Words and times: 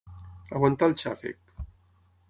Aguantar 0.59 0.89
el 0.93 0.97
xàfec. 1.03 1.55